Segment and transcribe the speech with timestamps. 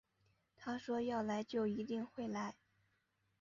[0.55, 2.55] 他说要来就一定会来